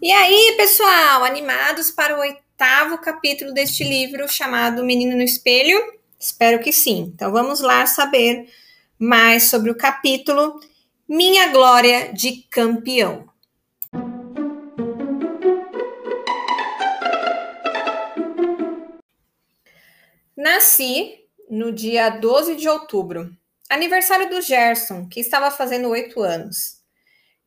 E 0.00 0.12
aí, 0.12 0.54
pessoal, 0.56 1.24
animados 1.24 1.90
para 1.90 2.16
o 2.16 2.20
oitavo 2.20 2.98
capítulo 2.98 3.52
deste 3.52 3.82
livro 3.82 4.28
chamado 4.28 4.84
Menino 4.84 5.16
no 5.16 5.24
Espelho? 5.24 5.76
Espero 6.16 6.60
que 6.60 6.72
sim. 6.72 7.10
Então 7.12 7.32
vamos 7.32 7.58
lá 7.58 7.84
saber 7.84 8.48
mais 8.96 9.50
sobre 9.50 9.72
o 9.72 9.76
capítulo 9.76 10.60
Minha 11.08 11.48
Glória 11.48 12.12
de 12.12 12.42
Campeão. 12.48 13.28
Nasci 20.36 21.24
no 21.50 21.72
dia 21.72 22.08
12 22.08 22.54
de 22.54 22.68
outubro, 22.68 23.36
aniversário 23.68 24.30
do 24.30 24.40
Gerson, 24.40 25.08
que 25.08 25.18
estava 25.18 25.50
fazendo 25.50 25.88
oito 25.88 26.22
anos. 26.22 26.77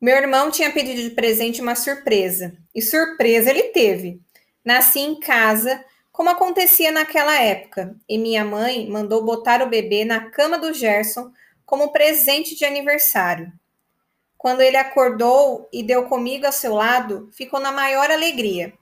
Meu 0.01 0.17
irmão 0.17 0.49
tinha 0.49 0.71
pedido 0.71 0.99
de 0.99 1.11
presente 1.11 1.61
uma 1.61 1.75
surpresa, 1.75 2.57
e 2.73 2.81
surpresa 2.81 3.51
ele 3.51 3.65
teve. 3.65 4.19
Nasci 4.65 4.99
em 4.99 5.19
casa, 5.19 5.85
como 6.11 6.27
acontecia 6.27 6.91
naquela 6.91 7.39
época, 7.39 7.95
e 8.09 8.17
minha 8.17 8.43
mãe 8.43 8.89
mandou 8.89 9.23
botar 9.23 9.61
o 9.61 9.69
bebê 9.69 10.03
na 10.03 10.31
cama 10.31 10.57
do 10.57 10.73
Gerson 10.73 11.31
como 11.63 11.91
presente 11.91 12.55
de 12.55 12.65
aniversário. 12.65 13.53
Quando 14.39 14.61
ele 14.61 14.75
acordou 14.75 15.69
e 15.71 15.83
deu 15.83 16.05
comigo 16.05 16.47
ao 16.47 16.51
seu 16.51 16.73
lado, 16.73 17.29
ficou 17.31 17.59
na 17.59 17.71
maior 17.71 18.09
alegria. 18.09 18.73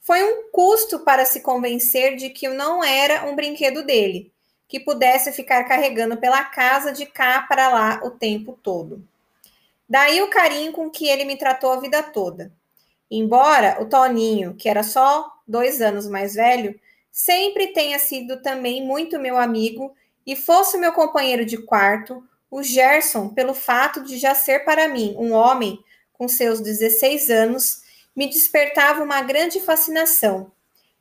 Foi 0.00 0.24
um 0.24 0.50
custo 0.50 1.00
para 1.00 1.26
se 1.26 1.40
convencer 1.40 2.16
de 2.16 2.30
que 2.30 2.48
não 2.48 2.82
era 2.82 3.26
um 3.26 3.36
brinquedo 3.36 3.84
dele, 3.84 4.32
que 4.66 4.80
pudesse 4.80 5.30
ficar 5.30 5.64
carregando 5.64 6.16
pela 6.16 6.42
casa 6.42 6.90
de 6.90 7.04
cá 7.04 7.42
para 7.46 7.68
lá 7.68 8.00
o 8.02 8.12
tempo 8.12 8.58
todo. 8.62 9.06
Daí 9.88 10.22
o 10.22 10.30
carinho 10.30 10.72
com 10.72 10.90
que 10.90 11.08
ele 11.08 11.24
me 11.24 11.36
tratou 11.36 11.72
a 11.72 11.80
vida 11.80 12.02
toda. 12.02 12.52
Embora 13.10 13.80
o 13.80 13.86
Toninho, 13.86 14.54
que 14.54 14.68
era 14.68 14.82
só 14.82 15.30
dois 15.46 15.80
anos 15.80 16.08
mais 16.08 16.34
velho, 16.34 16.78
sempre 17.12 17.68
tenha 17.68 17.98
sido 17.98 18.40
também 18.42 18.84
muito 18.84 19.20
meu 19.20 19.38
amigo 19.38 19.94
e 20.26 20.34
fosse 20.34 20.78
meu 20.78 20.92
companheiro 20.92 21.44
de 21.44 21.58
quarto, 21.58 22.24
o 22.50 22.62
Gerson, 22.62 23.28
pelo 23.28 23.52
fato 23.52 24.02
de 24.02 24.16
já 24.16 24.34
ser 24.34 24.64
para 24.64 24.88
mim 24.88 25.14
um 25.18 25.32
homem 25.32 25.78
com 26.12 26.28
seus 26.28 26.60
16 26.60 27.28
anos, 27.28 27.82
me 28.16 28.28
despertava 28.28 29.02
uma 29.02 29.20
grande 29.22 29.60
fascinação. 29.60 30.52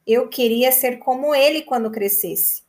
Eu 0.05 0.27
queria 0.27 0.71
ser 0.71 0.97
como 0.97 1.33
ele 1.33 1.61
quando 1.61 1.91
crescesse. 1.91 2.63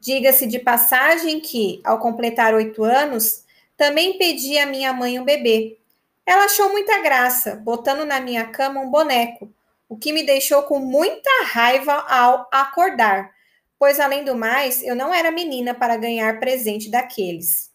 Diga-se 0.00 0.46
de 0.46 0.58
passagem 0.58 1.40
que, 1.40 1.80
ao 1.84 2.00
completar 2.00 2.54
oito 2.54 2.82
anos, 2.82 3.44
também 3.82 4.16
pedi 4.16 4.56
à 4.58 4.64
minha 4.64 4.92
mãe 4.92 5.18
um 5.18 5.24
bebê. 5.24 5.76
Ela 6.24 6.44
achou 6.44 6.70
muita 6.70 7.00
graça, 7.00 7.56
botando 7.56 8.04
na 8.04 8.20
minha 8.20 8.46
cama 8.46 8.78
um 8.78 8.88
boneco, 8.88 9.52
o 9.88 9.96
que 9.96 10.12
me 10.12 10.22
deixou 10.22 10.62
com 10.62 10.78
muita 10.78 11.28
raiva 11.46 11.92
ao 11.92 12.48
acordar, 12.52 13.32
pois 13.80 13.98
além 13.98 14.24
do 14.24 14.36
mais, 14.36 14.84
eu 14.84 14.94
não 14.94 15.12
era 15.12 15.32
menina 15.32 15.74
para 15.74 15.96
ganhar 15.96 16.38
presente 16.38 16.88
daqueles. 16.88 17.72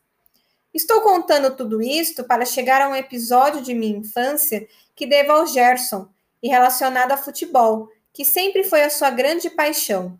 Estou 0.73 1.01
contando 1.01 1.53
tudo 1.57 1.81
isto 1.81 2.23
para 2.23 2.45
chegar 2.45 2.81
a 2.81 2.87
um 2.87 2.95
episódio 2.95 3.61
de 3.61 3.73
minha 3.73 3.97
infância 3.97 4.65
que 4.95 5.05
devo 5.05 5.33
ao 5.33 5.45
Gerson 5.45 6.07
e 6.41 6.47
relacionado 6.47 7.11
a 7.11 7.17
futebol, 7.17 7.89
que 8.13 8.23
sempre 8.23 8.63
foi 8.63 8.81
a 8.81 8.89
sua 8.89 9.09
grande 9.09 9.49
paixão. 9.49 10.17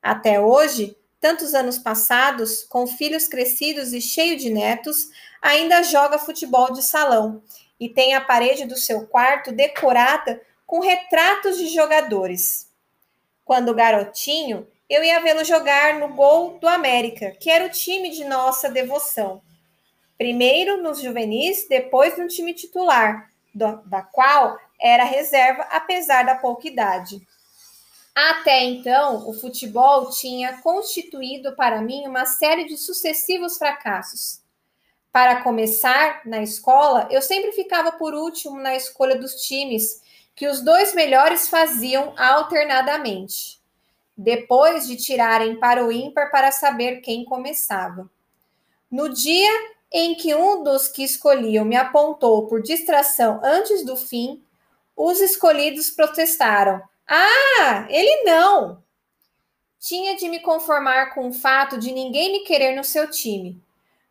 Até 0.00 0.40
hoje, 0.40 0.96
tantos 1.20 1.54
anos 1.54 1.78
passados, 1.78 2.62
com 2.64 2.86
filhos 2.86 3.28
crescidos 3.28 3.92
e 3.92 4.00
cheio 4.00 4.36
de 4.36 4.50
netos, 4.50 5.08
ainda 5.40 5.82
joga 5.82 6.18
futebol 6.18 6.72
de 6.72 6.82
salão 6.82 7.42
e 7.78 7.88
tem 7.88 8.14
a 8.14 8.20
parede 8.20 8.64
do 8.64 8.76
seu 8.76 9.06
quarto 9.06 9.52
decorada 9.52 10.40
com 10.66 10.80
retratos 10.80 11.56
de 11.58 11.68
jogadores. 11.68 12.70
Quando 13.44 13.74
garotinho, 13.74 14.66
eu 14.88 15.02
ia 15.04 15.20
vê-lo 15.20 15.44
jogar 15.44 15.98
no 15.98 16.14
Gol 16.14 16.58
do 16.58 16.68
América, 16.68 17.32
que 17.40 17.50
era 17.50 17.64
o 17.64 17.70
time 17.70 18.10
de 18.10 18.24
nossa 18.24 18.68
devoção. 18.68 19.42
Primeiro 20.16 20.82
nos 20.82 21.00
juvenis, 21.00 21.66
depois 21.68 22.16
no 22.16 22.26
time 22.26 22.54
titular, 22.54 23.30
do, 23.54 23.76
da 23.84 24.02
qual 24.02 24.58
era 24.80 25.04
reserva, 25.04 25.62
apesar 25.70 26.24
da 26.24 26.34
pouca 26.34 26.66
idade. 26.66 27.20
Até 28.16 28.64
então, 28.64 29.28
o 29.28 29.34
futebol 29.34 30.08
tinha 30.08 30.56
constituído 30.62 31.54
para 31.54 31.82
mim 31.82 32.08
uma 32.08 32.24
série 32.24 32.64
de 32.64 32.74
sucessivos 32.78 33.58
fracassos. 33.58 34.40
Para 35.12 35.42
começar, 35.42 36.22
na 36.24 36.42
escola, 36.42 37.06
eu 37.10 37.20
sempre 37.20 37.52
ficava 37.52 37.92
por 37.92 38.14
último 38.14 38.58
na 38.58 38.74
escolha 38.74 39.18
dos 39.18 39.42
times, 39.42 40.00
que 40.34 40.48
os 40.48 40.62
dois 40.62 40.94
melhores 40.94 41.50
faziam 41.50 42.14
alternadamente, 42.16 43.60
depois 44.16 44.86
de 44.86 44.96
tirarem 44.96 45.56
para 45.60 45.84
o 45.84 45.92
ímpar 45.92 46.30
para 46.30 46.50
saber 46.50 47.02
quem 47.02 47.22
começava. 47.22 48.08
No 48.90 49.10
dia 49.10 49.52
em 49.92 50.14
que 50.14 50.34
um 50.34 50.64
dos 50.64 50.88
que 50.88 51.04
escolhiam 51.04 51.66
me 51.66 51.76
apontou 51.76 52.46
por 52.46 52.62
distração 52.62 53.42
antes 53.44 53.84
do 53.84 53.94
fim, 53.94 54.42
os 54.96 55.20
escolhidos 55.20 55.90
protestaram 55.90 56.82
ah, 57.08 57.86
ele 57.88 58.24
não! 58.24 58.82
Tinha 59.78 60.16
de 60.16 60.28
me 60.28 60.40
conformar 60.40 61.14
com 61.14 61.28
o 61.28 61.32
fato 61.32 61.78
de 61.78 61.92
ninguém 61.92 62.32
me 62.32 62.40
querer 62.40 62.74
no 62.74 62.82
seu 62.82 63.08
time. 63.10 63.62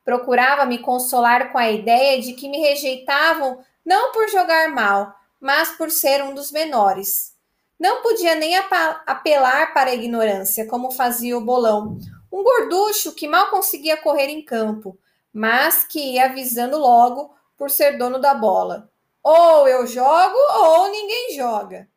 Procurava 0.03 0.65
me 0.65 0.79
consolar 0.79 1.51
com 1.51 1.57
a 1.57 1.69
ideia 1.69 2.21
de 2.21 2.33
que 2.33 2.47
me 2.47 2.59
rejeitavam 2.59 3.63
não 3.85 4.11
por 4.11 4.29
jogar 4.29 4.69
mal, 4.69 5.13
mas 5.39 5.71
por 5.71 5.91
ser 5.91 6.23
um 6.23 6.33
dos 6.33 6.51
menores. 6.51 7.35
Não 7.79 8.01
podia 8.01 8.35
nem 8.35 8.55
apelar 8.55 9.73
para 9.73 9.89
a 9.89 9.93
ignorância, 9.93 10.65
como 10.65 10.91
fazia 10.91 11.37
o 11.37 11.41
bolão, 11.41 11.97
um 12.31 12.43
gorducho 12.43 13.13
que 13.13 13.27
mal 13.27 13.49
conseguia 13.49 13.97
correr 13.97 14.27
em 14.27 14.41
campo, 14.41 14.97
mas 15.33 15.83
que 15.83 16.13
ia 16.13 16.25
avisando 16.25 16.77
logo 16.77 17.35
por 17.57 17.69
ser 17.69 17.97
dono 17.97 18.19
da 18.19 18.33
bola. 18.33 18.89
Ou 19.21 19.67
eu 19.67 19.85
jogo 19.85 20.37
ou 20.53 20.89
ninguém 20.89 21.35
joga. 21.35 21.89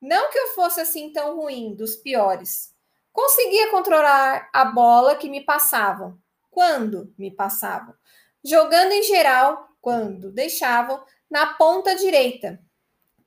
Não 0.00 0.30
que 0.30 0.38
eu 0.38 0.48
fosse 0.48 0.80
assim 0.80 1.12
tão 1.12 1.36
ruim, 1.36 1.74
dos 1.74 1.96
piores. 1.96 2.74
Conseguia 3.12 3.70
controlar 3.70 4.48
a 4.52 4.64
bola 4.64 5.16
que 5.16 5.28
me 5.28 5.42
passavam, 5.42 6.18
quando 6.50 7.12
me 7.18 7.30
passavam. 7.30 7.94
Jogando 8.42 8.92
em 8.92 9.02
geral, 9.02 9.68
quando 9.80 10.30
deixavam, 10.30 11.02
na 11.30 11.54
ponta 11.54 11.94
direita, 11.94 12.60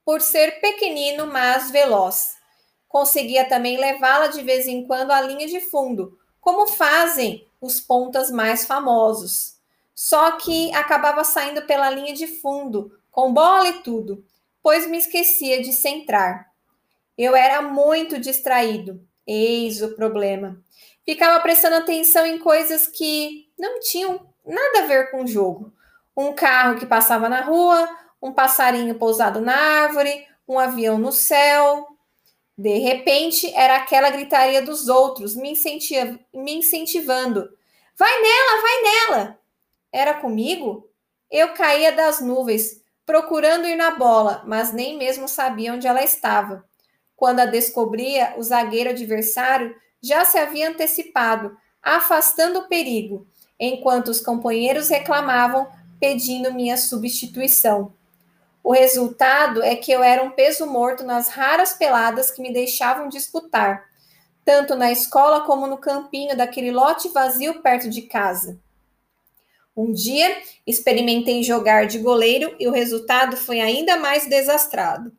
por 0.04 0.22
ser 0.22 0.60
pequenino, 0.60 1.28
mas 1.28 1.72
veloz. 1.72 2.36
Conseguia 2.88 3.48
também 3.48 3.78
levá-la 3.78 4.28
de 4.28 4.42
vez 4.42 4.68
em 4.68 4.86
quando 4.86 5.12
à 5.12 5.22
linha 5.22 5.48
de 5.48 5.60
fundo, 5.60 6.18
como 6.42 6.68
fazem 6.68 7.48
os 7.62 7.80
pontas 7.80 8.30
mais 8.30 8.66
famosos. 8.66 9.58
Só 9.96 10.32
que 10.34 10.74
acabava 10.74 11.24
saindo 11.24 11.62
pela 11.64 11.90
linha 11.90 12.14
de 12.14 12.28
fundo, 12.28 13.00
com 13.12 13.34
bola 13.34 13.70
e 13.70 13.84
tudo, 13.84 14.26
pois 14.62 14.88
me 14.88 14.98
esquecia 14.98 15.62
de 15.62 15.72
centrar. 15.72 16.53
Eu 17.18 17.36
era 17.36 17.62
muito 17.62 18.20
distraído, 18.20 19.06
eis 19.26 19.82
o 19.82 19.96
problema. 19.96 20.62
Ficava 21.06 21.40
prestando 21.42 21.76
atenção 21.76 22.26
em 22.26 22.40
coisas 22.40 22.88
que 22.88 23.50
não 23.58 23.80
tinham 23.80 24.28
nada 24.46 24.84
a 24.84 24.88
ver 24.88 25.12
com 25.12 25.24
o 25.24 25.28
jogo. 25.28 25.72
Um 26.16 26.34
carro 26.34 26.80
que 26.80 26.86
passava 26.86 27.28
na 27.28 27.42
rua, 27.42 27.90
um 28.22 28.32
passarinho 28.32 28.96
pousado 28.96 29.42
na 29.42 29.56
árvore, 29.56 30.26
um 30.48 30.58
avião 30.58 30.98
no 30.98 31.12
céu. 31.12 31.88
De 32.58 32.78
repente, 32.78 33.54
era 33.54 33.78
aquela 33.78 34.10
gritaria 34.10 34.62
dos 34.62 34.88
outros 34.88 35.36
me, 35.36 35.52
incentiva, 35.52 36.20
me 36.34 36.56
incentivando. 36.56 37.50
Vai 37.96 38.22
nela, 38.22 38.62
vai 38.62 38.82
nela! 38.82 39.40
Era 39.92 40.14
comigo? 40.16 40.90
Eu 41.30 41.54
caía 41.54 41.92
das 41.92 42.22
nuvens, 42.22 42.82
procurando 43.06 43.68
ir 43.68 43.76
na 43.76 43.92
bola, 43.92 44.44
mas 44.46 44.72
nem 44.72 44.98
mesmo 44.98 45.28
sabia 45.28 45.74
onde 45.74 45.88
ela 45.88 46.04
estava. 46.04 46.64
Quando 47.24 47.40
a 47.40 47.46
descobria, 47.46 48.34
o 48.36 48.44
zagueiro 48.44 48.90
adversário 48.90 49.74
já 50.02 50.26
se 50.26 50.38
havia 50.38 50.70
antecipado, 50.70 51.56
afastando 51.82 52.60
o 52.60 52.68
perigo, 52.68 53.26
enquanto 53.58 54.10
os 54.10 54.20
companheiros 54.20 54.90
reclamavam, 54.90 55.66
pedindo 56.02 56.54
minha 56.54 56.76
substituição. 56.76 57.94
O 58.62 58.74
resultado 58.74 59.64
é 59.64 59.74
que 59.74 59.90
eu 59.90 60.04
era 60.04 60.22
um 60.22 60.32
peso 60.32 60.68
morto 60.68 61.06
nas 61.06 61.30
raras 61.30 61.72
peladas 61.72 62.30
que 62.30 62.42
me 62.42 62.52
deixavam 62.52 63.08
disputar, 63.08 63.86
tanto 64.44 64.76
na 64.76 64.92
escola 64.92 65.46
como 65.46 65.66
no 65.66 65.78
campinho 65.78 66.36
daquele 66.36 66.72
lote 66.72 67.08
vazio 67.08 67.62
perto 67.62 67.90
de 67.90 68.02
casa. 68.02 68.60
Um 69.78 69.94
dia 69.94 70.42
experimentei 70.68 71.42
jogar 71.42 71.88
de 71.88 72.00
goleiro 72.00 72.54
e 72.60 72.68
o 72.68 72.74
resultado 72.74 73.38
foi 73.38 73.62
ainda 73.62 73.96
mais 73.96 74.28
desastrado. 74.28 75.10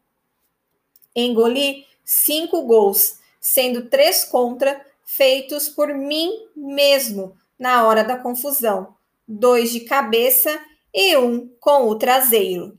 Engoli 1.16 1.86
cinco 2.04 2.62
gols, 2.62 3.18
sendo 3.40 3.88
três 3.88 4.24
contra, 4.24 4.84
feitos 5.04 5.68
por 5.68 5.94
mim 5.94 6.30
mesmo 6.54 7.36
na 7.58 7.86
hora 7.86 8.04
da 8.04 8.18
confusão, 8.18 8.94
dois 9.26 9.72
de 9.72 9.80
cabeça 9.80 10.60
e 10.92 11.16
um 11.16 11.48
com 11.60 11.88
o 11.88 11.96
traseiro. 11.96 12.78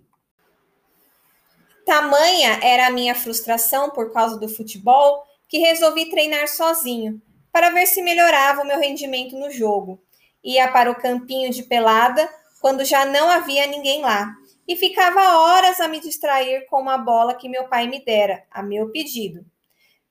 Tamanha 1.86 2.60
era 2.64 2.88
a 2.88 2.92
minha 2.92 3.16
frustração 3.16 3.92
por 3.92 4.12
causa 4.12 4.40
do 4.40 4.50
futebol 4.50 5.24
que 5.48 5.60
resolvi 5.60 6.10
treinar 6.10 6.48
sozinho, 6.48 7.22
para 7.52 7.70
ver 7.70 7.86
se 7.86 8.02
melhorava 8.02 8.62
o 8.62 8.66
meu 8.66 8.80
rendimento 8.80 9.38
no 9.38 9.52
jogo. 9.52 10.02
Ia 10.44 10.68
para 10.72 10.92
o 10.92 10.96
campinho 10.96 11.52
de 11.52 11.64
pelada 11.64 12.28
quando 12.60 12.84
já 12.84 13.06
não 13.06 13.30
havia 13.30 13.68
ninguém 13.68 14.02
lá 14.02 14.36
e 14.68 14.76
ficava 14.76 15.38
horas 15.38 15.80
a 15.80 15.88
me 15.88 16.00
distrair 16.00 16.66
com 16.68 16.82
uma 16.82 16.98
bola 16.98 17.36
que 17.36 17.50
meu 17.50 17.68
pai 17.68 17.88
me 17.88 18.04
dera, 18.04 18.44
a 18.50 18.64
meu 18.64 18.90
pedido. 18.90 19.46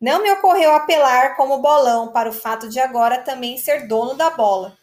Não 0.00 0.22
me 0.22 0.30
ocorreu 0.30 0.72
apelar 0.72 1.36
como 1.36 1.58
bolão 1.58 2.12
para 2.12 2.28
o 2.28 2.32
fato 2.32 2.68
de 2.68 2.78
agora 2.78 3.18
também 3.18 3.56
ser 3.56 3.88
dono 3.88 4.14
da 4.14 4.30
bola. 4.30 4.76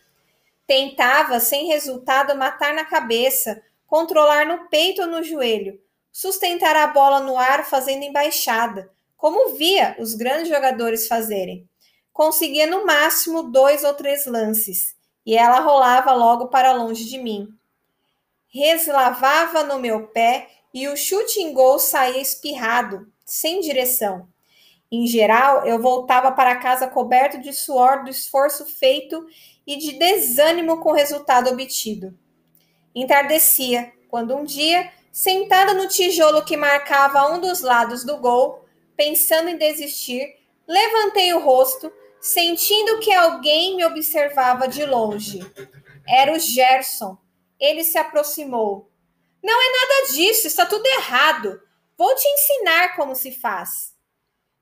Tentava, 0.65 1.39
sem 1.39 1.67
resultado, 1.67 2.35
matar 2.35 2.73
na 2.73 2.85
cabeça, 2.85 3.61
controlar 3.85 4.45
no 4.45 4.69
peito 4.69 5.01
ou 5.01 5.07
no 5.07 5.23
joelho, 5.23 5.79
sustentar 6.11 6.75
a 6.75 6.87
bola 6.87 7.19
no 7.19 7.37
ar 7.37 7.65
fazendo 7.65 8.03
embaixada, 8.03 8.89
como 9.15 9.55
via 9.55 9.95
os 9.99 10.15
grandes 10.15 10.49
jogadores 10.49 11.07
fazerem. 11.07 11.69
Conseguia 12.11 12.67
no 12.67 12.85
máximo 12.85 13.43
dois 13.43 13.83
ou 13.83 13.93
três 13.93 14.25
lances, 14.25 14.95
e 15.25 15.37
ela 15.37 15.59
rolava 15.59 16.13
logo 16.13 16.47
para 16.47 16.73
longe 16.73 17.05
de 17.05 17.17
mim. 17.17 17.47
Reslavava 18.53 19.63
no 19.63 19.79
meu 19.79 20.07
pé 20.07 20.49
e 20.73 20.87
o 20.87 20.97
chute 20.97 21.39
em 21.39 21.53
gol 21.53 21.79
saía 21.79 22.21
espirrado, 22.21 23.11
sem 23.25 23.61
direção. 23.61 24.27
Em 24.91 25.07
geral, 25.07 25.65
eu 25.65 25.81
voltava 25.81 26.33
para 26.33 26.57
casa 26.57 26.85
coberto 26.85 27.39
de 27.39 27.53
suor 27.53 28.03
do 28.03 28.09
esforço 28.09 28.65
feito 28.65 29.25
e 29.65 29.77
de 29.77 29.93
desânimo 29.93 30.81
com 30.81 30.89
o 30.89 30.93
resultado 30.93 31.49
obtido. 31.49 32.13
Entardecia, 32.93 33.93
quando 34.09 34.35
um 34.35 34.43
dia, 34.43 34.91
sentada 35.13 35.73
no 35.73 35.87
tijolo 35.87 36.43
que 36.43 36.57
marcava 36.57 37.31
um 37.33 37.39
dos 37.39 37.61
lados 37.61 38.03
do 38.03 38.17
gol, 38.17 38.65
pensando 38.97 39.49
em 39.49 39.57
desistir, 39.57 40.27
levantei 40.67 41.33
o 41.33 41.39
rosto, 41.39 41.89
sentindo 42.19 42.99
que 42.99 43.13
alguém 43.13 43.77
me 43.77 43.85
observava 43.85 44.67
de 44.67 44.85
longe. 44.85 45.39
Era 46.05 46.33
o 46.33 46.39
Gerson. 46.39 47.17
Ele 47.61 47.83
se 47.83 47.97
aproximou. 47.97 48.91
Não 49.41 49.61
é 49.61 49.71
nada 49.71 50.13
disso, 50.13 50.47
está 50.47 50.65
tudo 50.65 50.85
errado. 50.85 51.61
Vou 51.95 52.13
te 52.15 52.27
ensinar 52.27 52.95
como 52.95 53.15
se 53.15 53.31
faz. 53.31 53.95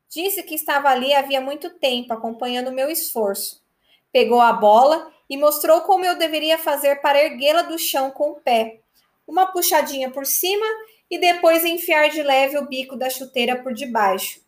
Disse 0.09 0.43
que 0.43 0.55
estava 0.55 0.89
ali 0.89 1.13
havia 1.13 1.39
muito 1.39 1.69
tempo, 1.69 2.13
acompanhando 2.13 2.67
o 2.67 2.73
meu 2.73 2.89
esforço. 2.89 3.63
Pegou 4.11 4.41
a 4.41 4.51
bola 4.51 5.11
e 5.29 5.37
mostrou 5.37 5.81
como 5.81 6.03
eu 6.03 6.17
deveria 6.17 6.57
fazer 6.57 7.01
para 7.01 7.23
erguê-la 7.23 7.61
do 7.61 7.79
chão 7.79 8.11
com 8.11 8.31
o 8.31 8.41
pé. 8.41 8.81
Uma 9.27 9.45
puxadinha 9.51 10.11
por 10.11 10.25
cima 10.25 10.65
e 11.09 11.17
depois 11.17 11.63
enfiar 11.63 12.09
de 12.09 12.21
leve 12.21 12.57
o 12.57 12.67
bico 12.67 12.95
da 12.95 13.09
chuteira 13.09 13.61
por 13.61 13.73
debaixo. 13.73 14.41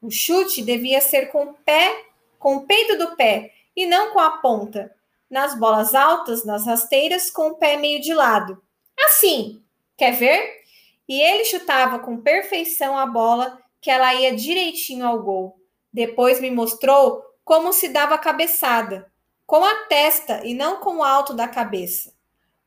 O 0.00 0.10
chute 0.10 0.62
devia 0.62 1.00
ser 1.00 1.26
com 1.26 1.44
o 1.44 1.54
pé, 1.54 2.06
com 2.38 2.56
o 2.56 2.66
peito 2.66 2.98
do 2.98 3.14
pé 3.14 3.52
e 3.76 3.86
não 3.86 4.12
com 4.12 4.18
a 4.18 4.38
ponta. 4.38 4.92
Nas 5.32 5.58
bolas 5.58 5.94
altas, 5.94 6.44
nas 6.44 6.66
rasteiras, 6.66 7.30
com 7.30 7.48
o 7.48 7.54
pé 7.54 7.78
meio 7.78 8.02
de 8.02 8.12
lado. 8.12 8.62
Assim, 9.06 9.62
quer 9.96 10.10
ver? 10.10 10.60
E 11.08 11.22
ele 11.22 11.46
chutava 11.46 11.98
com 11.98 12.20
perfeição 12.20 12.98
a 12.98 13.06
bola 13.06 13.58
que 13.80 13.90
ela 13.90 14.14
ia 14.14 14.36
direitinho 14.36 15.06
ao 15.06 15.22
gol. 15.22 15.58
Depois 15.90 16.38
me 16.38 16.50
mostrou 16.50 17.24
como 17.42 17.72
se 17.72 17.88
dava 17.88 18.16
a 18.16 18.18
cabeçada, 18.18 19.10
com 19.46 19.64
a 19.64 19.74
testa 19.86 20.42
e 20.44 20.52
não 20.52 20.80
com 20.80 20.98
o 20.98 21.02
alto 21.02 21.32
da 21.32 21.48
cabeça. 21.48 22.12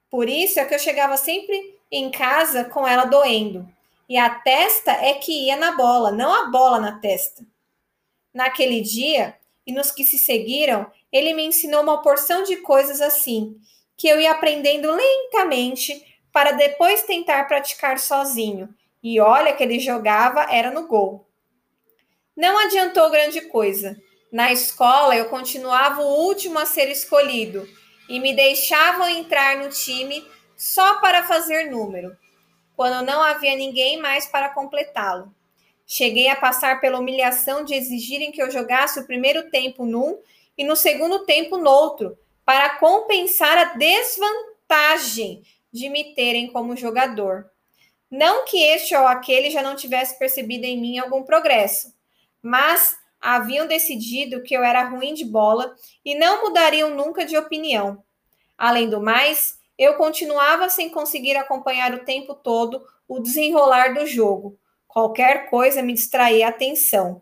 Por 0.09 0.27
isso 0.27 0.59
é 0.59 0.65
que 0.65 0.73
eu 0.73 0.79
chegava 0.79 1.17
sempre 1.17 1.77
em 1.91 2.09
casa 2.09 2.65
com 2.65 2.87
ela 2.87 3.05
doendo. 3.05 3.69
E 4.09 4.17
a 4.17 4.27
testa 4.27 4.91
é 4.91 5.13
que 5.13 5.45
ia 5.45 5.55
na 5.55 5.73
bola, 5.73 6.11
não 6.11 6.33
a 6.33 6.47
bola 6.47 6.79
na 6.79 6.99
testa. 6.99 7.45
Naquele 8.33 8.81
dia 8.81 9.37
e 9.65 9.73
nos 9.73 9.91
que 9.91 10.03
se 10.03 10.17
seguiram, 10.17 10.89
ele 11.11 11.33
me 11.33 11.45
ensinou 11.45 11.81
uma 11.81 12.01
porção 12.01 12.43
de 12.43 12.57
coisas 12.57 13.01
assim, 13.01 13.57
que 13.97 14.07
eu 14.07 14.19
ia 14.19 14.31
aprendendo 14.31 14.91
lentamente 14.91 16.05
para 16.31 16.51
depois 16.51 17.03
tentar 17.03 17.45
praticar 17.47 17.97
sozinho 17.97 18.69
e 19.01 19.19
olha 19.19 19.53
que 19.53 19.63
ele 19.63 19.79
jogava 19.79 20.47
era 20.51 20.71
no 20.71 20.87
gol. 20.87 21.27
Não 22.35 22.57
adiantou 22.57 23.09
grande 23.09 23.41
coisa. 23.41 23.95
Na 24.31 24.51
escola 24.51 25.15
eu 25.15 25.29
continuava 25.29 26.01
o 26.01 26.25
último 26.25 26.59
a 26.59 26.65
ser 26.65 26.89
escolhido 26.89 27.67
e 28.09 28.19
me 28.19 28.33
deixavam 28.33 29.07
entrar 29.07 29.57
no 29.57 29.69
time 29.69 30.27
só 30.57 30.99
para 30.99 31.23
fazer 31.23 31.69
número, 31.69 32.17
quando 32.75 33.05
não 33.05 33.21
havia 33.21 33.55
ninguém 33.55 34.01
mais 34.01 34.25
para 34.25 34.49
completá-lo. 34.49 35.33
Cheguei 35.85 36.27
a 36.27 36.35
passar 36.35 36.81
pela 36.81 36.99
humilhação 36.99 37.63
de 37.63 37.75
exigirem 37.75 38.31
que 38.31 38.41
eu 38.41 38.49
jogasse 38.49 38.99
o 38.99 39.05
primeiro 39.05 39.49
tempo 39.49 39.85
num 39.85 40.19
e 40.57 40.63
no 40.63 40.75
segundo 40.75 41.25
tempo 41.25 41.57
no 41.57 41.69
outro, 41.69 42.17
para 42.43 42.77
compensar 42.77 43.57
a 43.57 43.73
desvantagem 43.75 45.43
de 45.71 45.89
me 45.89 46.15
terem 46.15 46.47
como 46.47 46.75
jogador. 46.75 47.49
Não 48.09 48.45
que 48.45 48.61
este 48.61 48.95
ou 48.95 49.05
aquele 49.05 49.49
já 49.49 49.61
não 49.61 49.75
tivesse 49.75 50.17
percebido 50.17 50.63
em 50.63 50.79
mim 50.79 50.97
algum 50.97 51.23
progresso, 51.23 51.93
mas 52.41 52.95
haviam 53.19 53.67
decidido 53.67 54.43
que 54.43 54.55
eu 54.55 54.63
era 54.63 54.87
ruim 54.87 55.13
de 55.13 55.25
bola 55.25 55.75
e 56.03 56.15
não 56.15 56.43
mudariam 56.43 56.95
nunca 56.95 57.25
de 57.25 57.35
opinião. 57.35 58.03
Além 58.57 58.89
do 58.89 59.01
mais, 59.01 59.59
eu 59.77 59.95
continuava 59.95 60.69
sem 60.69 60.89
conseguir 60.89 61.35
acompanhar 61.35 61.93
o 61.93 62.05
tempo 62.05 62.33
todo 62.33 62.85
o 63.07 63.19
desenrolar 63.19 63.93
do 63.93 64.05
jogo. 64.05 64.57
Qualquer 64.95 65.49
coisa 65.49 65.81
me 65.81 65.91
distraía 65.91 66.45
a 66.45 66.51
atenção. 66.51 67.21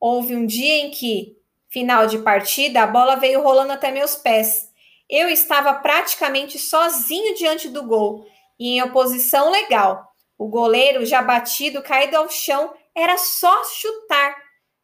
Houve 0.00 0.34
um 0.34 0.46
dia 0.46 0.76
em 0.76 0.90
que, 0.90 1.36
final 1.68 2.06
de 2.06 2.16
partida, 2.20 2.82
a 2.82 2.86
bola 2.86 3.16
veio 3.16 3.42
rolando 3.42 3.74
até 3.74 3.90
meus 3.90 4.16
pés. 4.16 4.70
Eu 5.06 5.28
estava 5.28 5.74
praticamente 5.74 6.58
sozinho 6.58 7.34
diante 7.34 7.68
do 7.68 7.82
gol 7.82 8.26
e 8.58 8.70
em 8.70 8.82
oposição 8.82 9.50
legal. 9.50 10.14
O 10.38 10.48
goleiro, 10.48 11.04
já 11.04 11.20
batido, 11.20 11.82
caído 11.82 12.16
ao 12.16 12.30
chão, 12.30 12.72
era 12.94 13.18
só 13.18 13.64
chutar. 13.64 14.34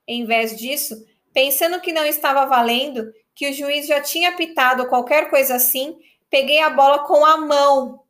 Em 0.07 0.27
vez 0.27 0.55
disso, 0.55 1.03
pensando 1.33 1.81
que 1.81 1.91
não 1.91 2.05
estava 2.05 2.45
valendo, 2.45 3.11
que 3.35 3.49
o 3.49 3.55
juiz 3.55 3.87
já 3.87 4.03
tinha 4.03 4.29
apitado 4.29 4.89
qualquer 4.91 5.31
coisa 5.31 5.55
assim, 5.55 5.97
peguei 6.29 6.61
a 6.61 6.69
bola 6.69 6.99
com 6.99 7.25
a 7.25 7.39
mão. 7.39 8.05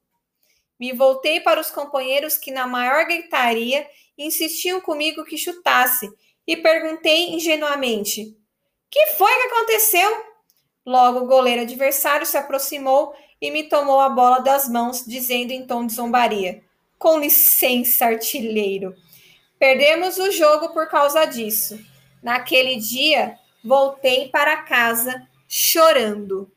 Me 0.81 0.93
voltei 0.95 1.41
para 1.41 1.61
os 1.61 1.71
companheiros 1.71 2.39
que, 2.39 2.51
na 2.51 2.67
maior 2.67 3.05
gritaria, 3.05 3.87
insistiam 4.17 4.81
comigo 4.81 5.25
que 5.25 5.37
chutasse 5.37 6.11
e 6.47 6.57
perguntei 6.57 7.35
ingenuamente: 7.35 8.35
Que 8.91 9.07
foi 9.09 9.31
que 9.31 9.49
aconteceu? 9.49 10.25
Logo, 10.87 11.21
o 11.21 11.27
goleiro 11.27 11.63
adversário 11.63 12.25
se 12.25 12.39
aproximou 12.39 13.15
e 13.41 13.51
me 13.51 13.65
tomou 13.65 14.01
a 14.01 14.09
bola 14.09 14.41
das 14.41 14.69
mãos, 14.69 15.05
dizendo 15.07 15.53
em 15.53 15.67
tom 15.67 15.87
de 15.87 15.93
zombaria: 15.93 16.63
Com 16.99 17.19
licença, 17.19 18.07
artilheiro. 18.07 18.95
Perdemos 19.59 20.17
o 20.17 20.31
jogo 20.31 20.71
por 20.71 20.89
causa 20.89 21.27
disso. 21.27 21.79
Naquele 22.23 22.77
dia, 22.77 23.39
voltei 23.63 24.29
para 24.29 24.63
casa 24.63 25.29
chorando. 25.47 26.51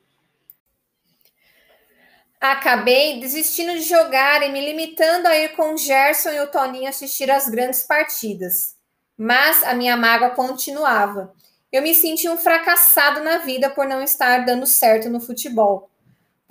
Acabei 2.44 3.20
desistindo 3.20 3.74
de 3.74 3.84
jogar 3.84 4.44
e 4.44 4.52
me 4.52 4.60
limitando 4.60 5.28
a 5.28 5.38
ir 5.38 5.56
com 5.56 5.74
o 5.74 5.78
Gerson 5.78 6.30
e 6.30 6.42
o 6.42 6.48
Toninho 6.48 6.90
assistir 6.90 7.32
às 7.32 7.48
grandes 7.48 7.84
partidas. 7.84 8.76
Mas 9.18 9.64
a 9.64 9.74
minha 9.74 9.96
mágoa 9.96 10.32
continuava. 10.32 11.34
Eu 11.72 11.82
me 11.82 11.96
senti 11.96 12.28
um 12.28 12.38
fracassado 12.38 13.22
na 13.22 13.38
vida 13.38 13.70
por 13.70 13.88
não 13.88 14.04
estar 14.04 14.46
dando 14.46 14.66
certo 14.66 15.10
no 15.10 15.22
futebol 15.22 15.90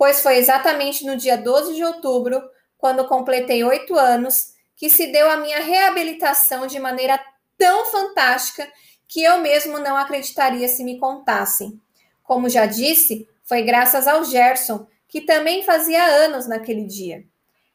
pois 0.03 0.21
foi 0.21 0.35
exatamente 0.35 1.05
no 1.05 1.15
dia 1.15 1.37
12 1.37 1.75
de 1.75 1.83
outubro, 1.83 2.43
quando 2.77 3.07
completei 3.07 3.63
oito 3.63 3.97
anos, 3.97 4.53
que 4.75 4.89
se 4.89 5.07
deu 5.07 5.29
a 5.29 5.37
minha 5.37 5.61
reabilitação 5.61 6.67
de 6.67 6.77
maneira 6.77 7.17
tão 7.57 7.85
fantástica 7.85 8.67
que 9.07 9.23
eu 9.23 9.37
mesmo 9.39 9.79
não 9.79 9.95
acreditaria 9.95 10.67
se 10.67 10.83
me 10.83 10.99
contassem. 10.99 11.79
Como 12.21 12.49
já 12.49 12.65
disse, 12.65 13.29
foi 13.43 13.61
graças 13.61 14.05
ao 14.05 14.25
Gerson, 14.25 14.85
que 15.13 15.21
também 15.21 15.61
fazia 15.61 16.03
anos 16.03 16.47
naquele 16.47 16.85
dia. 16.85 17.23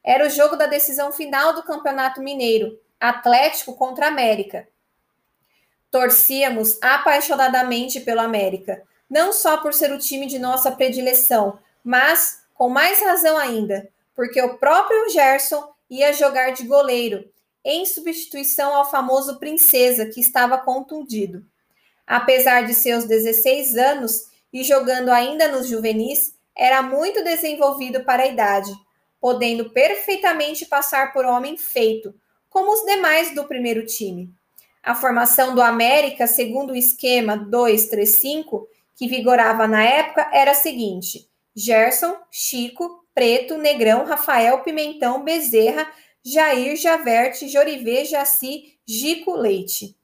Era 0.03 0.27
o 0.27 0.29
jogo 0.29 0.57
da 0.57 0.67
decisão 0.67 1.13
final 1.13 1.53
do 1.53 1.63
Campeonato 1.63 2.21
Mineiro, 2.21 2.77
Atlético 2.99 3.77
contra 3.77 4.09
América. 4.09 4.67
Torcíamos 5.89 6.83
apaixonadamente 6.83 8.01
pelo 8.01 8.23
América, 8.23 8.83
não 9.09 9.33
só 9.33 9.59
por 9.59 9.73
ser 9.73 9.93
o 9.93 10.01
time 10.01 10.27
de 10.27 10.37
nossa 10.37 10.73
predileção, 10.73 11.61
mas 11.85 12.43
com 12.55 12.69
mais 12.69 13.01
razão 13.01 13.39
ainda, 13.39 13.89
porque 14.17 14.43
o 14.43 14.59
próprio 14.59 15.09
Gerson 15.09 15.73
ia 15.89 16.13
jogar 16.13 16.51
de 16.51 16.65
goleiro, 16.65 17.25
em 17.65 17.87
substituição 17.87 18.75
ao 18.75 18.91
famoso 18.91 19.39
Princesa, 19.39 20.07
que 20.07 20.21
estava 20.21 20.59
contundido. 20.59 21.47
Apesar 22.05 22.67
de 22.67 22.75
seus 22.75 23.05
16 23.05 23.77
anos 23.77 24.25
e 24.53 24.65
jogando 24.65 25.11
ainda 25.11 25.47
nos 25.47 25.69
juvenis, 25.69 26.37
era 26.59 26.83
muito 26.83 27.23
desenvolvido 27.23 28.03
para 28.05 28.25
a 28.25 28.27
idade, 28.27 28.73
podendo 29.21 29.71
perfeitamente 29.71 30.67
passar 30.67 31.13
por 31.13 31.25
homem 31.25 31.57
feito, 31.57 32.13
como 32.51 32.73
os 32.73 32.85
demais 32.85 33.35
do 33.35 33.45
primeiro 33.45 33.87
time. 33.87 34.29
A 34.83 34.95
formação 34.95 35.55
do 35.55 35.63
América, 35.63 36.27
segundo 36.27 36.73
o 36.73 36.77
esquema 36.77 37.37
2-3-5, 37.37 38.67
que 38.97 39.07
vigorava 39.07 39.69
na 39.69 39.85
época, 39.85 40.29
era 40.33 40.51
a 40.51 40.55
seguinte: 40.55 41.29
Gerson, 41.55 42.17
Chico, 42.31 43.05
Preto, 43.15 43.57
Negrão, 43.57 44.05
Rafael, 44.05 44.63
Pimentão, 44.63 45.23
Bezerra, 45.23 45.89
Jair, 46.25 46.77
Javerte, 46.77 47.49
Jorivê, 47.49 48.05
Jaci, 48.05 48.79
Gico, 48.87 49.35
Leite. 49.35 49.97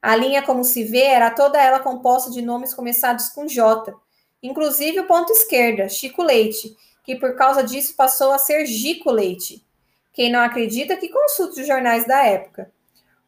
A 0.00 0.16
linha, 0.16 0.42
como 0.42 0.64
se 0.64 0.82
vê, 0.82 1.02
era 1.02 1.30
toda 1.30 1.62
ela 1.62 1.78
composta 1.78 2.30
de 2.30 2.42
nomes 2.42 2.74
começados 2.74 3.28
com 3.28 3.46
J, 3.46 3.94
inclusive 4.42 5.00
o 5.00 5.06
ponto 5.06 5.32
esquerda, 5.32 5.88
Chico 5.88 6.22
Leite, 6.22 6.76
que 7.04 7.16
por 7.16 7.34
causa 7.36 7.62
disso 7.62 7.94
passou 7.96 8.32
a 8.32 8.38
ser 8.38 8.66
Gico 8.66 9.10
Leite. 9.10 9.64
Quem 10.12 10.30
não 10.30 10.40
acredita 10.40 10.96
que 10.96 11.08
consulte 11.08 11.60
os 11.60 11.66
jornais 11.66 12.06
da 12.06 12.24
época. 12.24 12.70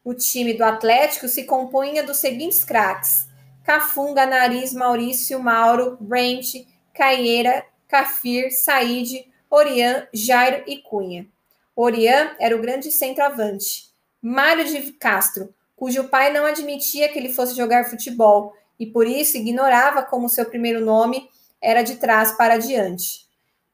O 0.03 0.13
time 0.13 0.53
do 0.53 0.63
Atlético 0.63 1.27
se 1.27 1.45
compunha 1.45 2.03
dos 2.03 2.17
seguintes 2.17 2.63
craques: 2.63 3.27
Cafunga, 3.63 4.25
Nariz, 4.25 4.73
Maurício, 4.73 5.39
Mauro, 5.41 5.97
Brent, 5.99 6.65
Caieira, 6.93 7.65
Cafir, 7.87 8.51
Said, 8.51 9.27
Orian, 9.49 10.07
Jairo 10.13 10.63
e 10.67 10.77
Cunha. 10.77 11.27
Orian 11.75 12.35
era 12.39 12.55
o 12.55 12.61
grande 12.61 12.91
centroavante. 12.91 13.93
Mário 14.21 14.65
de 14.65 14.91
Castro, 14.93 15.53
cujo 15.75 16.07
pai 16.07 16.31
não 16.31 16.45
admitia 16.45 17.09
que 17.09 17.19
ele 17.19 17.33
fosse 17.33 17.55
jogar 17.55 17.89
futebol 17.89 18.53
e 18.79 18.85
por 18.85 19.07
isso 19.07 19.37
ignorava 19.37 20.03
como 20.03 20.29
seu 20.29 20.45
primeiro 20.45 20.83
nome 20.83 21.29
era 21.61 21.81
de 21.81 21.95
trás 21.95 22.31
para 22.31 22.57
diante. 22.57 23.25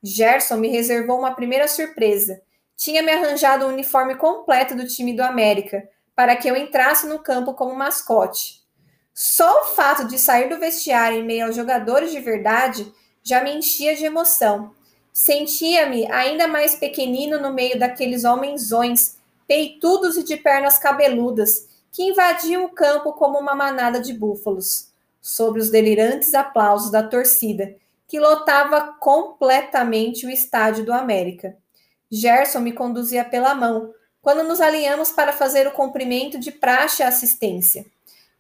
Gerson 0.04 0.58
me 0.58 0.70
reservou 0.70 1.20
uma 1.20 1.36
primeira 1.36 1.68
surpresa. 1.68 2.42
Tinha 2.76 3.04
me 3.04 3.12
arranjado 3.12 3.66
o 3.66 3.68
um 3.68 3.74
uniforme 3.74 4.16
completo 4.16 4.76
do 4.76 4.88
time 4.88 5.14
do 5.14 5.22
América 5.22 5.88
para 6.16 6.36
que 6.36 6.48
eu 6.48 6.56
entrasse 6.56 7.08
no 7.08 7.20
campo 7.20 7.54
como 7.54 7.76
mascote. 7.76 8.62
Só 9.14 9.62
o 9.62 9.76
fato 9.76 10.08
de 10.08 10.18
sair 10.18 10.50
do 10.50 10.60
vestiário 10.60 11.20
em 11.20 11.24
meio 11.24 11.46
aos 11.46 11.56
jogadores 11.56 12.12
de 12.12 12.20
verdade 12.20 12.92
já 13.24 13.44
me 13.44 13.54
enchia 13.54 13.96
de 13.96 14.06
emoção. 14.06 14.74
Sentia-me 15.14 16.10
ainda 16.12 16.48
mais 16.48 16.76
pequenino 16.76 17.40
no 17.40 17.54
meio 17.54 17.78
daqueles 17.78 18.24
homenzões, 18.24 19.18
peitudos 19.48 20.16
e 20.18 20.24
de 20.24 20.38
pernas 20.38 20.78
cabeludas, 20.78 21.68
que 21.92 22.04
invadiam 22.04 22.64
o 22.64 22.70
campo 22.70 23.14
como 23.14 23.38
uma 23.38 23.54
manada 23.54 24.00
de 24.00 24.14
búfalos, 24.14 24.91
sob 25.22 25.60
os 25.60 25.70
delirantes 25.70 26.34
aplausos 26.34 26.92
da 26.92 27.04
torcida, 27.04 27.76
que 28.08 28.20
lotava 28.20 28.94
completamente 29.00 30.26
o 30.26 30.30
estádio 30.30 30.84
do 30.84 30.92
América. 30.92 31.56
Gerson 32.12 32.60
me 32.60 32.74
conduzia 32.74 33.24
pela 33.24 33.56
mão, 33.56 33.94
quando 34.22 34.44
nos 34.44 34.60
alinhamos 34.60 35.12
para 35.12 35.32
fazer 35.32 35.68
o 35.68 35.72
cumprimento 35.72 36.38
de 36.38 36.52
praxe 36.52 37.02
à 37.04 37.08
assistência. 37.08 37.86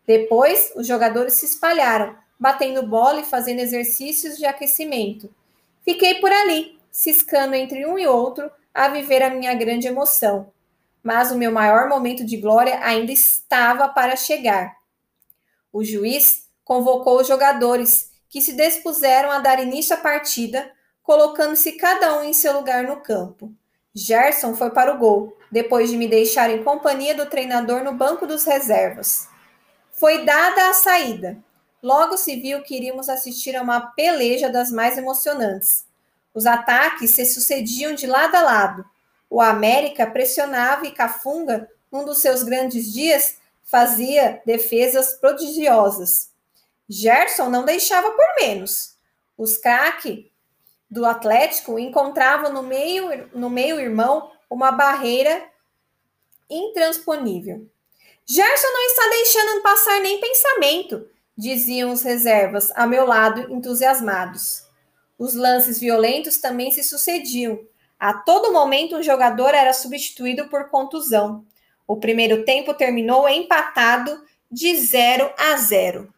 Depois, 0.05 0.73
os 0.75 0.85
jogadores 0.85 1.35
se 1.35 1.45
espalharam, 1.45 2.15
batendo 2.39 2.85
bola 2.85 3.21
e 3.21 3.25
fazendo 3.25 3.59
exercícios 3.59 4.37
de 4.37 4.45
aquecimento. 4.45 5.33
Fiquei 5.85 6.15
por 6.15 6.31
ali, 6.31 6.77
ciscando 6.91 7.53
entre 7.53 7.85
um 7.85 7.97
e 7.97 8.05
outro, 8.07 8.51
a 8.73 8.89
viver 8.89 9.23
a 9.23 9.29
minha 9.29 9.53
grande 9.53 9.87
emoção. 9.87 10.51
Mas 11.03 11.31
o 11.31 11.37
meu 11.37 11.51
maior 11.51 11.87
momento 11.87 12.25
de 12.25 12.37
glória 12.37 12.79
ainda 12.83 13.11
estava 13.11 13.87
para 13.87 14.15
chegar. 14.15 14.75
O 15.71 15.83
juiz 15.83 16.50
convocou 16.71 17.19
os 17.19 17.27
jogadores 17.27 18.11
que 18.29 18.41
se 18.41 18.53
dispuseram 18.53 19.29
a 19.29 19.39
dar 19.39 19.61
início 19.61 19.93
à 19.93 19.99
partida, 19.99 20.71
colocando-se 21.03 21.73
cada 21.73 22.17
um 22.17 22.23
em 22.23 22.31
seu 22.31 22.53
lugar 22.53 22.85
no 22.85 23.01
campo. 23.01 23.51
Gerson 23.93 24.55
foi 24.55 24.69
para 24.69 24.95
o 24.95 24.97
gol, 24.97 25.37
depois 25.51 25.89
de 25.89 25.97
me 25.97 26.07
deixar 26.07 26.49
em 26.49 26.63
companhia 26.63 27.13
do 27.13 27.25
treinador 27.25 27.83
no 27.83 27.91
banco 27.91 28.25
dos 28.25 28.45
reservas. 28.45 29.27
Foi 29.91 30.23
dada 30.23 30.69
a 30.69 30.73
saída. 30.73 31.37
Logo 31.83 32.15
se 32.15 32.37
viu 32.37 32.63
que 32.63 32.77
iríamos 32.77 33.09
assistir 33.09 33.53
a 33.53 33.61
uma 33.61 33.87
peleja 33.87 34.49
das 34.49 34.71
mais 34.71 34.97
emocionantes. 34.97 35.85
Os 36.33 36.45
ataques 36.45 37.11
se 37.11 37.25
sucediam 37.25 37.93
de 37.93 38.07
lado 38.07 38.35
a 38.35 38.41
lado. 38.43 38.85
O 39.29 39.41
América 39.41 40.07
pressionava 40.07 40.87
e 40.87 40.91
Cafunga, 40.91 41.69
num 41.91 42.05
dos 42.05 42.19
seus 42.19 42.43
grandes 42.43 42.93
dias, 42.93 43.35
fazia 43.61 44.41
defesas 44.45 45.11
prodigiosas. 45.15 46.30
Gerson 46.91 47.49
não 47.49 47.63
deixava 47.63 48.11
por 48.11 48.25
menos. 48.41 48.97
Os 49.37 49.55
craques 49.55 50.25
do 50.89 51.05
Atlético 51.05 51.79
encontravam 51.79 52.51
no 52.51 52.61
meio, 52.61 53.29
no 53.33 53.49
meio 53.49 53.79
irmão 53.79 54.29
uma 54.49 54.73
barreira 54.73 55.41
intransponível. 56.49 57.65
Gerson 58.25 58.67
não 58.67 58.85
está 58.87 59.07
deixando 59.07 59.61
passar 59.61 60.01
nem 60.01 60.19
pensamento, 60.19 61.07
diziam 61.37 61.93
os 61.93 62.01
reservas 62.01 62.71
a 62.75 62.85
meu 62.85 63.05
lado, 63.05 63.49
entusiasmados. 63.53 64.65
Os 65.17 65.33
lances 65.33 65.79
violentos 65.79 66.39
também 66.39 66.71
se 66.71 66.83
sucediam. 66.83 67.57
A 67.97 68.13
todo 68.13 68.51
momento, 68.51 68.97
um 68.97 69.03
jogador 69.03 69.55
era 69.55 69.71
substituído 69.71 70.49
por 70.49 70.69
contusão. 70.69 71.45
O 71.87 71.97
primeiro 71.97 72.43
tempo 72.43 72.73
terminou 72.73 73.29
empatado 73.29 74.25
de 74.51 74.75
0 74.75 75.33
a 75.37 75.55
0. 75.55 76.13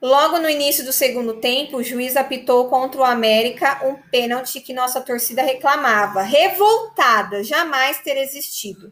Logo 0.00 0.38
no 0.38 0.48
início 0.48 0.82
do 0.82 0.94
segundo 0.94 1.34
tempo, 1.34 1.76
o 1.76 1.82
juiz 1.82 2.16
apitou 2.16 2.70
contra 2.70 3.02
o 3.02 3.04
América 3.04 3.86
um 3.86 3.96
pênalti 3.96 4.58
que 4.58 4.72
nossa 4.72 4.98
torcida 4.98 5.42
reclamava, 5.42 6.22
revoltada, 6.22 7.44
jamais 7.44 7.98
ter 7.98 8.16
existido. 8.16 8.90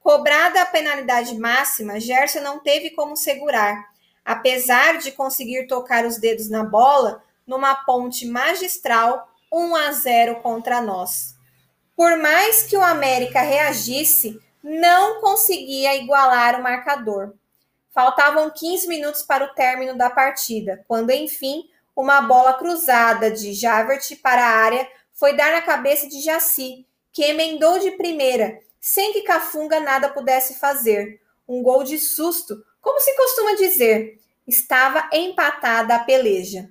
Cobrada 0.00 0.60
a 0.60 0.66
penalidade 0.66 1.38
máxima, 1.38 2.00
Gerson 2.00 2.40
não 2.40 2.58
teve 2.58 2.90
como 2.90 3.16
segurar, 3.16 3.90
apesar 4.24 4.98
de 4.98 5.12
conseguir 5.12 5.68
tocar 5.68 6.04
os 6.04 6.18
dedos 6.18 6.50
na 6.50 6.64
bola 6.64 7.22
numa 7.46 7.76
ponte 7.84 8.26
magistral 8.26 9.28
1 9.52 9.76
a 9.76 9.92
0 9.92 10.36
contra 10.36 10.80
nós. 10.80 11.36
Por 11.94 12.16
mais 12.18 12.64
que 12.64 12.76
o 12.76 12.82
América 12.82 13.40
reagisse, 13.40 14.40
não 14.64 15.20
conseguia 15.20 15.94
igualar 15.96 16.58
o 16.58 16.62
marcador. 16.62 17.34
Faltavam 17.92 18.50
15 18.50 18.86
minutos 18.86 19.22
para 19.22 19.44
o 19.44 19.54
término 19.54 19.96
da 19.96 20.08
partida, 20.08 20.84
quando, 20.86 21.10
enfim, 21.10 21.68
uma 21.94 22.20
bola 22.22 22.54
cruzada 22.54 23.30
de 23.30 23.52
Javert 23.52 24.16
para 24.22 24.42
a 24.42 24.56
área 24.56 24.88
foi 25.12 25.34
dar 25.34 25.52
na 25.52 25.60
cabeça 25.60 26.08
de 26.08 26.20
Jaci, 26.22 26.86
que 27.12 27.22
emendou 27.22 27.78
de 27.78 27.90
primeira, 27.92 28.58
sem 28.80 29.12
que 29.12 29.22
Cafunga 29.22 29.80
nada 29.80 30.08
pudesse 30.08 30.58
fazer. 30.58 31.20
Um 31.46 31.62
gol 31.62 31.82
de 31.82 31.98
susto, 31.98 32.64
como 32.80 33.00
se 33.00 33.14
costuma 33.16 33.54
dizer. 33.56 34.18
Estava 34.46 35.10
empatada 35.12 35.96
a 35.96 35.98
peleja. 35.98 36.70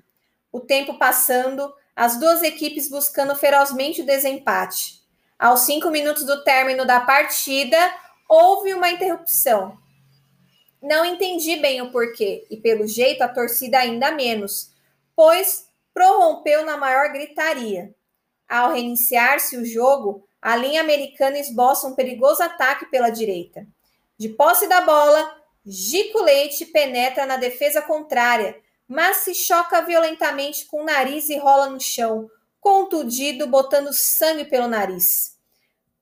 O 0.52 0.60
tempo 0.60 0.98
passando, 0.98 1.72
as 1.96 2.18
duas 2.18 2.42
equipes 2.42 2.90
buscando 2.90 3.36
ferozmente 3.36 4.02
o 4.02 4.06
desempate. 4.06 5.04
Aos 5.38 5.62
cinco 5.62 5.92
minutos 5.92 6.26
do 6.26 6.44
término 6.44 6.86
da 6.86 7.02
partida, 7.02 7.78
houve 8.28 8.74
uma 8.74 8.90
interrupção. 8.90 9.78
Não 10.82 11.04
entendi 11.04 11.58
bem 11.58 11.82
o 11.82 11.92
porquê, 11.92 12.46
e 12.50 12.58
pelo 12.58 12.88
jeito 12.88 13.22
a 13.22 13.28
torcida 13.28 13.80
ainda 13.80 14.12
menos, 14.12 14.72
pois 15.16 15.70
prorrompeu 15.94 16.66
na 16.66 16.78
maior 16.78 17.12
gritaria. 17.12 17.94
Ao 18.48 18.72
reiniciar-se 18.72 19.58
o 19.58 19.66
jogo, 19.66 20.28
a 20.42 20.56
linha 20.56 20.82
americana 20.82 21.38
esboça 21.38 21.88
um 21.88 21.96
perigoso 21.96 22.42
ataque 22.42 22.86
pela 22.86 23.10
direita. 23.10 23.68
De 24.18 24.30
posse 24.30 24.68
da 24.68 24.82
bola, 24.82 25.36
Gico 25.66 26.22
Leite 26.22 26.66
penetra 26.66 27.26
na 27.26 27.38
defesa 27.38 27.82
contrária, 27.82 28.58
mas 28.88 29.18
se 29.18 29.36
choca 29.36 29.82
violentamente 29.82 30.66
com 30.66 30.82
o 30.82 30.86
nariz 30.86 31.30
e 31.30 31.38
rola 31.38 31.70
no 31.70 31.80
chão, 31.80 32.30
contundido, 32.60 33.46
botando 33.46 33.94
sangue 33.94 34.46
pelo 34.46 34.68
nariz. 34.68 35.39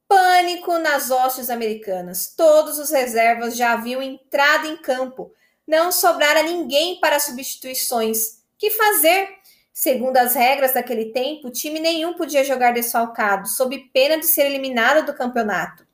Pânico 0.07 0.77
nas 0.79 1.11
hostes 1.11 1.49
americanas. 1.49 2.33
Todos 2.35 2.79
os 2.79 2.91
reservas 2.91 3.57
já 3.57 3.73
haviam 3.73 4.01
entrado 4.01 4.67
em 4.67 4.77
campo. 4.77 5.31
Não 5.67 5.91
sobrara 5.91 6.43
ninguém 6.43 6.99
para 6.99 7.19
substituições. 7.19 8.41
Que 8.57 8.71
fazer? 8.71 9.29
Segundo 9.73 10.17
as 10.17 10.33
regras 10.33 10.73
daquele 10.73 11.11
tempo, 11.11 11.51
time 11.51 11.79
nenhum 11.79 12.15
podia 12.15 12.43
jogar 12.43 12.73
desfalcado, 12.73 13.47
sob 13.47 13.77
pena 13.93 14.17
de 14.17 14.25
ser 14.25 14.47
eliminado 14.47 15.05
do 15.05 15.13
campeonato. 15.13 15.85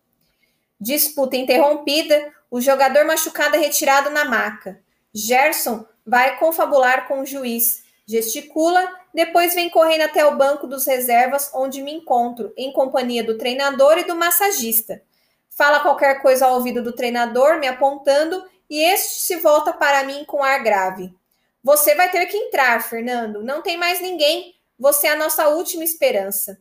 Disputa 0.80 1.36
interrompida, 1.36 2.32
o 2.50 2.62
jogador 2.62 3.04
machucado 3.04 3.56
é 3.56 3.60
retirado 3.60 4.10
na 4.10 4.24
maca. 4.24 4.80
Gerson 5.14 5.86
vai 6.06 6.38
confabular 6.38 7.08
com 7.08 7.22
o 7.22 7.26
juiz, 7.26 7.84
gesticula 8.08 8.90
depois 9.14 9.54
vem 9.54 9.70
correndo 9.70 10.02
até 10.02 10.26
o 10.26 10.36
banco 10.36 10.66
dos 10.66 10.86
reservas, 10.88 11.52
onde 11.54 11.82
me 11.82 11.94
encontro, 11.94 12.52
em 12.58 12.72
companhia 12.72 13.24
do 13.24 13.38
treinador 13.38 13.98
e 13.98 14.06
do 14.06 14.16
massagista. 14.16 15.02
Fala 15.50 15.82
qualquer 15.82 16.22
coisa 16.22 16.48
ao 16.48 16.56
ouvido 16.56 16.82
do 16.82 16.94
treinador, 16.94 17.60
me 17.60 17.68
apontando, 17.68 18.44
e 18.70 18.84
este 18.84 19.22
se 19.22 19.36
volta 19.36 19.72
para 19.72 20.04
mim 20.04 20.26
com 20.26 20.44
ar 20.44 20.64
grave. 20.64 21.14
Você 21.64 21.94
vai 21.94 22.10
ter 22.10 22.26
que 22.26 22.36
entrar, 22.36 22.82
Fernando. 22.84 23.44
Não 23.44 23.62
tem 23.62 23.78
mais 23.78 24.02
ninguém. 24.02 24.56
Você 24.80 25.08
é 25.08 25.12
a 25.12 25.16
nossa 25.16 25.48
última 25.50 25.84
esperança. 25.84 26.60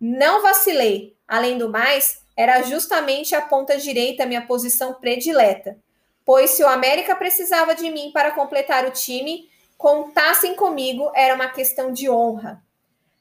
Não 0.00 0.42
vacilei. 0.42 1.16
Além 1.26 1.56
do 1.56 1.68
mais, 1.68 2.24
Era 2.36 2.62
justamente 2.62 3.34
a 3.34 3.42
ponta 3.42 3.76
direita 3.76 4.26
minha 4.26 4.44
posição 4.44 4.94
predileta, 4.94 5.78
pois 6.24 6.50
se 6.50 6.64
o 6.64 6.68
América 6.68 7.14
precisava 7.14 7.74
de 7.74 7.88
mim 7.90 8.10
para 8.12 8.32
completar 8.32 8.84
o 8.86 8.90
time, 8.90 9.48
contassem 9.76 10.54
comigo 10.54 11.10
era 11.14 11.34
uma 11.34 11.48
questão 11.48 11.92
de 11.92 12.08
honra. 12.08 12.62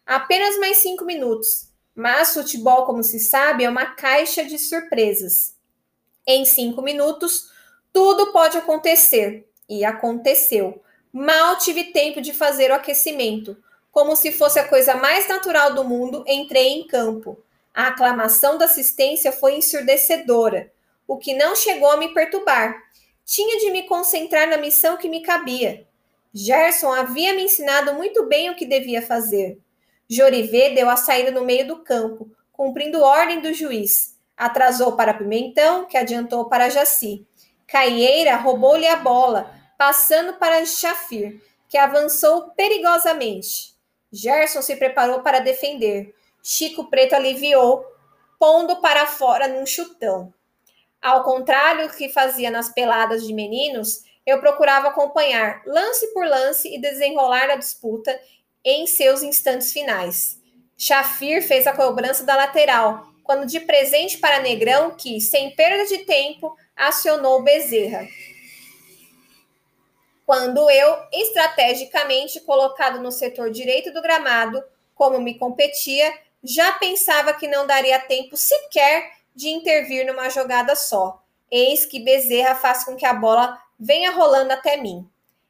Apenas 0.05 0.57
mais 0.57 0.77
cinco 0.77 1.05
minutos, 1.05 1.69
mas 1.95 2.33
futebol, 2.33 2.85
como 2.85 3.03
se 3.03 3.19
sabe, 3.19 3.63
é 3.63 3.69
uma 3.69 3.85
caixa 3.85 4.43
de 4.43 4.57
surpresas. 4.57 5.55
Em 6.25 6.45
cinco 6.45 6.81
minutos, 6.81 7.49
tudo 7.91 8.31
pode 8.31 8.57
acontecer, 8.57 9.47
e 9.69 9.85
aconteceu. 9.85 10.81
Mal 11.11 11.57
tive 11.57 11.85
tempo 11.85 12.21
de 12.21 12.33
fazer 12.33 12.71
o 12.71 12.75
aquecimento. 12.75 13.57
Como 13.91 14.15
se 14.15 14.31
fosse 14.31 14.59
a 14.59 14.67
coisa 14.67 14.95
mais 14.95 15.27
natural 15.27 15.73
do 15.73 15.83
mundo, 15.83 16.23
entrei 16.27 16.69
em 16.69 16.87
campo. 16.87 17.37
A 17.73 17.87
aclamação 17.87 18.57
da 18.57 18.65
assistência 18.65 19.31
foi 19.31 19.55
ensurdecedora, 19.55 20.71
o 21.07 21.17
que 21.17 21.33
não 21.33 21.55
chegou 21.55 21.89
a 21.91 21.97
me 21.97 22.13
perturbar. 22.13 22.75
Tinha 23.25 23.59
de 23.59 23.71
me 23.71 23.83
concentrar 23.83 24.47
na 24.47 24.57
missão 24.57 24.97
que 24.97 25.09
me 25.09 25.21
cabia. 25.21 25.87
Gerson 26.33 26.91
havia 26.91 27.33
me 27.33 27.43
ensinado 27.43 27.93
muito 27.93 28.25
bem 28.25 28.49
o 28.49 28.55
que 28.55 28.65
devia 28.65 29.01
fazer. 29.01 29.59
Jorivé 30.09 30.71
deu 30.71 30.89
a 30.89 30.97
saída 30.97 31.29
no 31.29 31.45
meio 31.45 31.67
do 31.67 31.83
campo, 31.83 32.31
cumprindo 32.51 33.01
ordem 33.01 33.39
do 33.39 33.53
juiz. 33.53 34.17
Atrasou 34.35 34.93
para 34.93 35.13
Pimentão, 35.13 35.85
que 35.85 35.95
adiantou 35.95 36.45
para 36.45 36.69
Jaci. 36.69 37.25
Caieira 37.67 38.35
roubou-lhe 38.35 38.87
a 38.87 38.95
bola, 38.95 39.53
passando 39.77 40.33
para 40.33 40.65
Chafir, 40.65 41.39
que 41.69 41.77
avançou 41.77 42.49
perigosamente. 42.51 43.73
Gerson 44.11 44.61
se 44.61 44.75
preparou 44.75 45.21
para 45.21 45.39
defender. 45.39 46.15
Chico 46.41 46.89
Preto 46.89 47.13
aliviou, 47.13 47.85
pondo 48.39 48.81
para 48.81 49.05
fora 49.05 49.47
num 49.47 49.65
chutão. 49.65 50.33
Ao 51.01 51.23
contrário 51.23 51.87
do 51.87 51.95
que 51.95 52.09
fazia 52.09 52.49
nas 52.49 52.69
peladas 52.69 53.25
de 53.25 53.33
meninos, 53.33 54.03
eu 54.25 54.39
procurava 54.39 54.89
acompanhar 54.89 55.61
lance 55.65 56.07
por 56.13 56.25
lance 56.25 56.73
e 56.73 56.79
desenrolar 56.79 57.49
a 57.49 57.55
disputa 57.55 58.17
em 58.63 58.87
seus 58.87 59.21
instantes 59.21 59.73
finais. 59.73 60.39
Chafir 60.77 61.45
fez 61.45 61.67
a 61.67 61.73
cobrança 61.73 62.23
da 62.23 62.35
lateral, 62.35 63.07
quando 63.23 63.45
de 63.45 63.59
presente 63.59 64.17
para 64.17 64.39
Negrão, 64.39 64.91
que, 64.91 65.19
sem 65.21 65.51
perda 65.55 65.85
de 65.85 65.99
tempo, 65.99 66.55
acionou 66.75 67.43
Bezerra. 67.43 68.07
Quando 70.25 70.69
eu, 70.69 70.97
estrategicamente 71.11 72.39
colocado 72.41 72.99
no 73.01 73.11
setor 73.11 73.51
direito 73.51 73.91
do 73.91 74.01
gramado, 74.01 74.63
como 74.95 75.19
me 75.19 75.37
competia, 75.37 76.13
já 76.43 76.73
pensava 76.73 77.33
que 77.33 77.47
não 77.47 77.67
daria 77.67 77.99
tempo 77.99 78.35
sequer 78.35 79.11
de 79.35 79.49
intervir 79.49 80.05
numa 80.05 80.29
jogada 80.29 80.75
só. 80.75 81.21
Eis 81.51 81.85
que 81.85 81.99
Bezerra 81.99 82.55
faz 82.55 82.83
com 82.83 82.95
que 82.95 83.05
a 83.05 83.13
bola 83.13 83.57
venha 83.83 84.11
rolando 84.11 84.53
até 84.53 84.77
mim. 84.77 85.05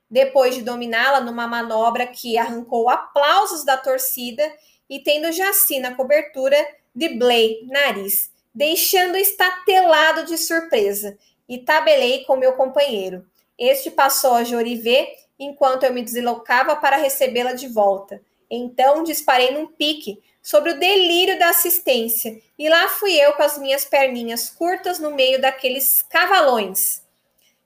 Depois 0.10 0.56
de 0.56 0.64
dominá-la 0.64 1.22
numa 1.22 1.48
manobra 1.48 2.08
que 2.08 2.36
arrancou 2.36 2.90
aplausos 2.90 3.64
da 3.64 3.78
torcida 3.78 4.52
e 4.90 5.00
tendo 5.00 5.32
Jaci 5.32 5.80
na 5.80 5.94
cobertura, 5.94 6.58
driblei 6.96 7.62
nariz, 7.68 8.32
deixando 8.54 9.18
estatelado 9.18 10.26
de 10.26 10.36
surpresa, 10.38 11.16
e 11.48 11.60
tabelei 11.60 12.24
com 12.26 12.36
meu 12.36 12.54
companheiro. 12.54 13.24
Este 13.58 13.92
passou 13.92 14.34
a 14.34 14.44
Jorivé 14.44 15.14
enquanto 15.38 15.84
eu 15.84 15.94
me 15.94 16.02
deslocava 16.02 16.76
para 16.76 16.98
recebê-la 16.98 17.54
de 17.54 17.68
volta. 17.68 18.22
Então 18.50 19.04
disparei 19.04 19.52
num 19.52 19.68
pique 19.68 20.24
sobre 20.42 20.72
o 20.72 20.80
delírio 20.80 21.38
da 21.38 21.50
assistência, 21.50 22.42
e 22.58 22.68
lá 22.68 22.88
fui 22.90 23.14
eu 23.14 23.34
com 23.34 23.44
as 23.44 23.58
minhas 23.60 23.86
perninhas 23.86 24.50
curtas 24.50 24.98
no 24.98 25.12
meio 25.12 25.40
daqueles 25.40 26.02
cavalões. 26.02 27.03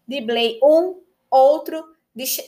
Driblei 0.07 0.59
um, 0.63 1.01
outro, 1.29 1.83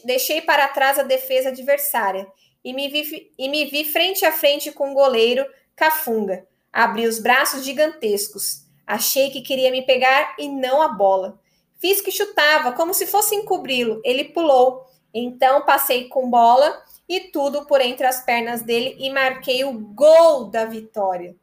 deixei 0.05 0.41
para 0.41 0.67
trás 0.69 0.97
a 0.97 1.03
defesa 1.03 1.49
adversária 1.49 2.27
e 2.63 2.73
me 2.73 2.87
vi, 2.87 3.31
e 3.37 3.49
me 3.49 3.65
vi 3.65 3.85
frente 3.85 4.25
a 4.25 4.31
frente 4.31 4.71
com 4.71 4.91
o 4.91 4.93
goleiro 4.93 5.45
Cafunga. 5.75 6.45
Abri 6.71 7.07
os 7.07 7.19
braços 7.19 7.63
gigantescos. 7.63 8.65
Achei 8.85 9.29
que 9.29 9.41
queria 9.41 9.71
me 9.71 9.83
pegar 9.83 10.35
e 10.37 10.47
não 10.47 10.81
a 10.81 10.87
bola. 10.87 11.39
Fiz 11.79 12.01
que 12.01 12.11
chutava, 12.11 12.73
como 12.73 12.93
se 12.93 13.05
fosse 13.05 13.35
encobri-lo. 13.35 14.01
Ele 14.03 14.25
pulou. 14.25 14.85
Então 15.13 15.65
passei 15.65 16.07
com 16.07 16.29
bola 16.29 16.83
e 17.07 17.31
tudo 17.31 17.65
por 17.65 17.81
entre 17.81 18.05
as 18.05 18.23
pernas 18.23 18.61
dele 18.61 18.95
e 18.99 19.09
marquei 19.09 19.63
o 19.63 19.73
gol 19.73 20.45
da 20.45 20.65
vitória. 20.65 21.35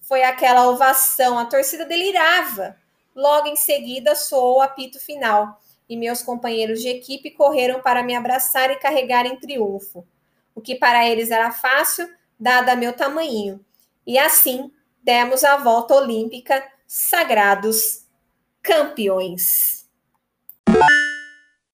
Foi 0.00 0.22
aquela 0.24 0.68
ovação, 0.68 1.38
a 1.38 1.44
torcida 1.44 1.84
delirava. 1.84 2.76
Logo 3.14 3.48
em 3.48 3.56
seguida 3.56 4.14
soou 4.14 4.58
o 4.58 4.62
apito 4.62 4.98
final 4.98 5.60
e 5.88 5.96
meus 5.96 6.22
companheiros 6.22 6.80
de 6.80 6.88
equipe 6.88 7.30
correram 7.30 7.82
para 7.82 8.02
me 8.02 8.14
abraçar 8.14 8.70
e 8.70 8.76
carregar 8.76 9.26
em 9.26 9.36
triunfo, 9.36 10.06
o 10.54 10.60
que 10.60 10.74
para 10.74 11.06
eles 11.06 11.30
era 11.30 11.50
fácil, 11.50 12.08
dada 12.38 12.74
meu 12.74 12.92
tamanho. 12.92 13.64
E 14.06 14.18
assim 14.18 14.70
demos 15.02 15.44
a 15.44 15.56
volta 15.58 15.94
olímpica, 15.94 16.64
sagrados 16.86 18.06
campeões. 18.62 19.71